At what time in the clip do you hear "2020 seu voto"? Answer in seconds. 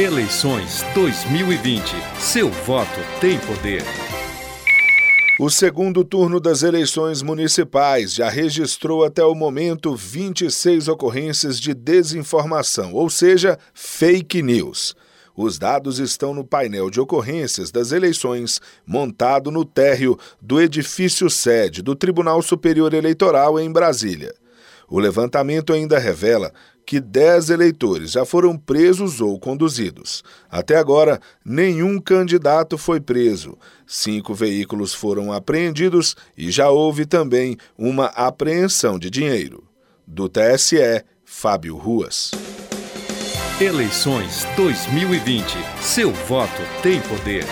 0.94-2.88, 44.56-46.62